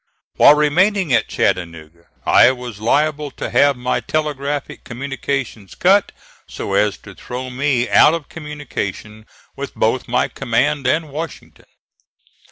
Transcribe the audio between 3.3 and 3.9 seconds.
to have